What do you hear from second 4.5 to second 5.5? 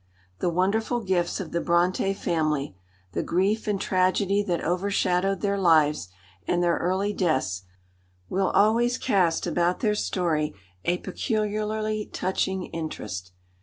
overshadowed